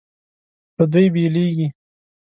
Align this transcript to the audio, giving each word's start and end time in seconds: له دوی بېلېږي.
له 0.75 0.83
دوی 0.91 1.07
بېلېږي. 1.13 1.67